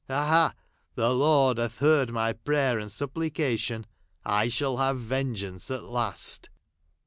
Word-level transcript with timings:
Ha, 0.07 0.25
ha, 0.25 0.55
the 0.95 1.11
Lord 1.13 1.59
hath 1.59 1.77
heard 1.77 2.09
my 2.09 2.33
prayer 2.33 2.79
aind 2.79 2.89
supplication; 2.89 3.85
I 4.25 4.47
shall 4.47 4.77
have 4.77 4.99
vengeance 4.99 5.69
at 5.69 5.83
last 5.83 6.49